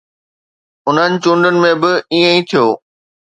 [0.87, 2.65] انهن چونڊن ۾ به ائين ئي ٿيو.